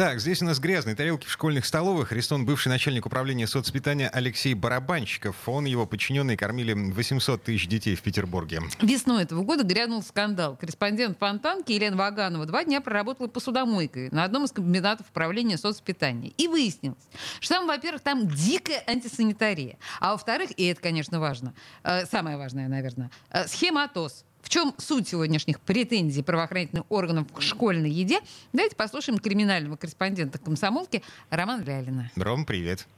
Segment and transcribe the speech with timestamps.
[0.00, 2.10] Так, здесь у нас грязные тарелки в школьных столовых.
[2.10, 5.46] Арестован бывший начальник управления соцпитания Алексей Барабанщиков.
[5.46, 8.62] Он и его подчиненные кормили 800 тысяч детей в Петербурге.
[8.80, 10.56] Весной этого года грянул скандал.
[10.56, 16.32] Корреспондент Фонтанки Елена Ваганова два дня проработала посудомойкой на одном из комбинатов управления соцпитания.
[16.38, 17.06] И выяснилось,
[17.38, 19.76] что там, во-первых, там дикая антисанитария.
[20.00, 24.24] А во-вторых, и это, конечно, важно, э, самое важное, наверное, э, схематоз.
[24.50, 28.18] В чем суть сегодняшних претензий правоохранительных органов к школьной еде?
[28.52, 32.10] Давайте послушаем криминального корреспондента комсомолки Романа Лялина.
[32.16, 32.88] Ром, привет.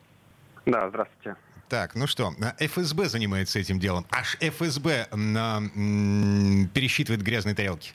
[0.64, 1.36] Да, здравствуйте.
[1.68, 4.06] Так, ну что, ФСБ занимается этим делом.
[4.10, 7.92] Аж ФСБ на, м, пересчитывает грязные тарелки.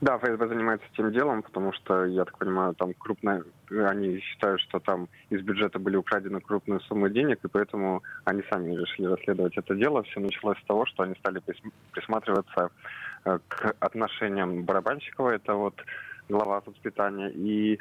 [0.00, 3.44] Да, ФСБ занимается этим делом, потому что, я так понимаю, там крупная...
[3.70, 8.74] Они считают, что там из бюджета были украдены крупные суммы денег, и поэтому они сами
[8.74, 10.02] решили расследовать это дело.
[10.04, 12.70] Все началось с того, что они стали прис- присматриваться
[13.26, 15.74] э, к отношениям Барабанщикова, это вот
[16.30, 17.78] глава соцпитания, и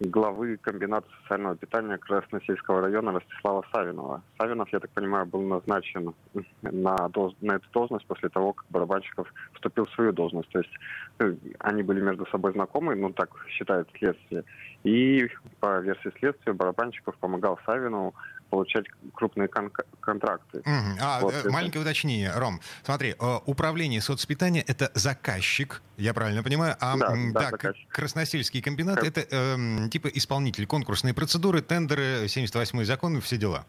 [0.00, 4.22] главы комбината социального питания Красносельского района Ростислава Савинова.
[4.38, 6.14] Савинов, я так понимаю, был назначен
[6.62, 10.50] на, доз- на эту должность после того, как Барабанщиков вступил в свою должность.
[10.50, 10.72] То есть
[11.20, 14.44] э, они были между собой знакомы, ну так считает следствие.
[14.84, 15.28] И
[15.60, 18.14] по версии следствия Барабанщиков помогал Савинову
[18.50, 20.58] получать крупные кон- контракты.
[20.64, 20.96] Мгм.
[21.00, 22.60] А, Вот э, маленькое уточнение, Ром.
[22.84, 26.76] Смотри, э, управление соцпитания— это заказчик, я правильно понимаю?
[26.80, 27.88] А Да, да, заказчик.
[27.88, 33.64] Красносельский комбинат— это эм, типа исполнитель конкурсные процедуры, тендеры, 78-й закон и все дела.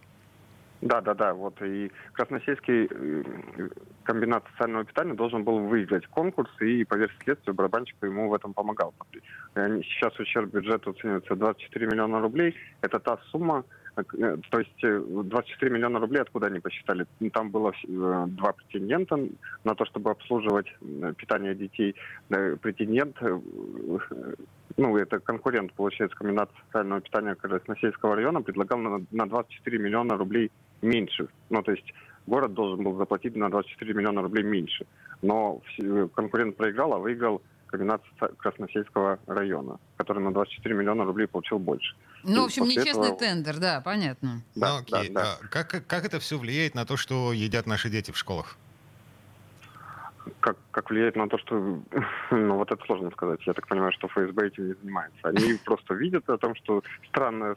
[0.82, 1.34] Да, да, да.
[1.34, 3.70] Вот и Красносельский э,
[4.04, 8.54] комбинат социального питания должен был выиграть конкурс, и по версии следствия Барабанщик ему в этом
[8.54, 8.94] помогал.
[9.56, 12.56] Они- Сейчас ущерб бюджета оценивается 24 миллиона рублей.
[12.82, 17.06] Это та сумма, э, то есть э, 24 миллиона рублей откуда они посчитали?
[17.20, 19.18] Ну, Там было э, два претендента
[19.64, 21.96] на то, чтобы обслуживать э, питание детей.
[22.30, 23.40] Претендент, э,
[24.10, 24.34] э,
[24.78, 30.52] ну, это конкурент, получается, комбинат социального питания Красносельского района, предлагал на, на 24 миллиона рублей
[30.82, 31.28] меньше.
[31.50, 31.94] Ну, то есть
[32.28, 34.86] город должен был заплатить на 24 миллиона рублей меньше.
[35.22, 35.62] Но
[36.14, 38.02] конкурент проиграл, а выиграл комбинат
[38.38, 41.96] Красносельского района, который на 24 миллиона рублей получил больше.
[42.24, 44.42] Ну, в общем, нечестный этого- тендер, да, понятно.
[44.56, 45.10] Да, Ну, окей.
[45.10, 45.38] да, да.
[45.44, 48.58] А как, как это все влияет на то, что едят наши дети в школах?
[50.42, 51.80] Как, как влияет на то, что...
[52.32, 53.40] Ну, вот это сложно сказать.
[53.48, 55.20] Я так понимаю, что ФСБ этим не занимается.
[55.24, 57.56] Они просто видят о том, что странная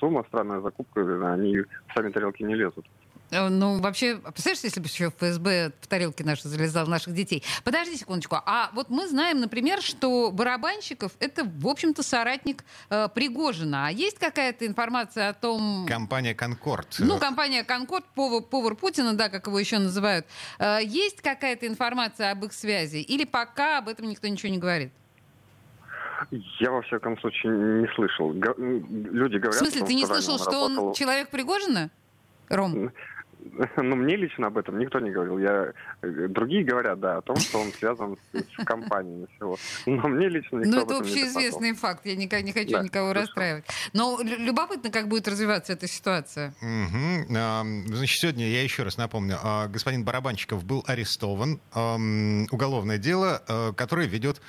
[0.00, 1.00] сумма, странная закупка,
[1.32, 2.86] они в сами тарелки не лезут.
[3.30, 7.42] Э, Ну, вообще, представляешь, если бы еще ФСБ в тарелки наши залезал наших детей.
[7.64, 8.36] Подожди секундочку.
[8.44, 13.86] А вот мы знаем, например, что Барабанщиков— это, в общем-то, соратник э, Пригожина.
[13.88, 15.86] А есть какая-то информация о том...
[15.88, 16.96] Компания «Конкорд».
[16.98, 20.26] Ну, компания «Конкорд», повар, повар Путина, да, как его еще называют.
[20.58, 22.98] Э, есть какая-то информация об их связи?
[22.98, 24.92] Или пока об этом никто ничего не говорит?
[26.58, 28.32] Я, во всяком случае, не слышал.
[28.34, 29.54] Го- Люди В говорят...
[29.58, 31.90] смысле, что ты не слышал, что он работал- человек Пригожина?
[32.50, 32.90] Ром?
[33.76, 35.38] Ну, мне лично об этом никто не говорил.
[35.38, 35.72] Я...
[36.02, 39.56] э, Другие говорят, да, о том, что он связан с, с компаниями всего.
[39.86, 41.30] Но мне лично никто Ну, об это этом не докладывал.
[41.38, 42.06] общеизвестный факт.
[42.06, 43.26] Я никак не хочу Да, никого хорошо.
[43.26, 43.64] расстраивать.
[43.92, 46.54] Но лю- любопытно, как будет развиваться эта ситуация.
[46.62, 51.60] А, Значит, сегодня, я еще раз напомню, а, господин Барабанщиков был арестован.
[52.50, 54.40] Уголовное дело, а, которое ведет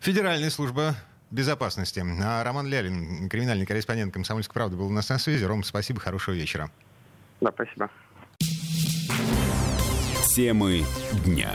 [0.00, 0.94] Федеральная служба
[1.30, 2.02] безопасности.
[2.22, 5.44] А Роман Лялин, криминальный корреспондент «Комсомольской правды», был у нас на связи.
[5.44, 6.70] Ром, спасибо, хорошего вечера.
[7.40, 7.88] Да, спасибо.
[10.40, 10.86] Темы
[11.26, 11.52] дня.